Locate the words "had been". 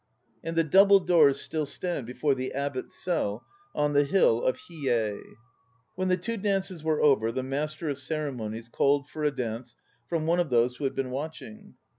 10.85-11.11